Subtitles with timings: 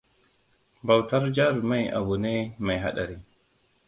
[0.91, 2.33] Bautar jarumai abu ne
[2.65, 3.17] mai haɗari.